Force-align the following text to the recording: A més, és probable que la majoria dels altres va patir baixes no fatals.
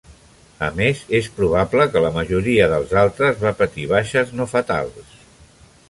A 0.67 0.69
més, 0.77 1.01
és 1.19 1.27
probable 1.35 1.85
que 1.95 2.03
la 2.07 2.11
majoria 2.17 2.71
dels 2.73 2.97
altres 3.05 3.39
va 3.45 3.55
patir 3.61 3.87
baixes 3.95 4.37
no 4.41 4.53
fatals. 4.57 5.19